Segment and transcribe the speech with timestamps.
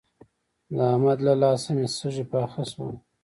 [0.75, 2.95] د احمد له لاسه مې سږي پاخه شول.